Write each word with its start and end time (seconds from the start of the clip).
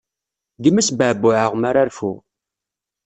Dima 0.63 0.81
sbeɛbuɛeɣ 0.87 1.51
mi 1.55 1.67
ara 1.69 1.87
rfuɣ. 1.89 2.17